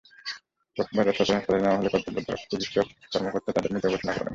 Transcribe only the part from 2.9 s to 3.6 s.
কর্মকর্তা